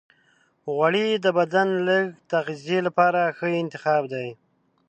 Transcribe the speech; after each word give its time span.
غوړې 0.73 1.07
د 1.23 1.25
بدن 1.37 1.67
د 1.77 1.81
لږ 1.89 2.05
تغذیې 2.31 2.79
لپاره 2.87 3.21
ښه 3.37 3.47
انتخاب 3.63 4.03
دی. 4.13 4.29